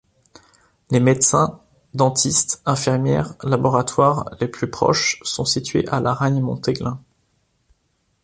[0.89, 1.61] Les médecin,
[1.93, 6.99] dentiste, infirmière, laboratoire les plus proches sont situés à Laragne-Montéglin.